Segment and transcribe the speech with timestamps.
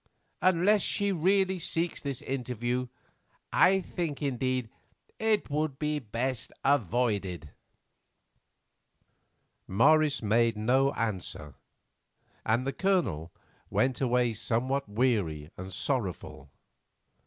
[0.41, 2.87] Unless she really seeks this interview,
[3.53, 4.71] I think, indeed,
[5.19, 7.51] it would be best avoided."
[9.67, 11.53] Morris made no answer,
[12.43, 13.31] and the Colonel
[13.69, 16.49] went away somewhat weary and sorrowful.